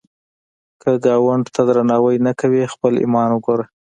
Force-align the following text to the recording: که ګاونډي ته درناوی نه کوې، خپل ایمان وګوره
که 0.81 0.89
ګاونډي 1.05 1.49
ته 1.55 1.61
درناوی 1.69 2.15
نه 2.27 2.33
کوې، 2.39 2.71
خپل 2.73 2.93
ایمان 3.03 3.29
وګوره 3.33 3.65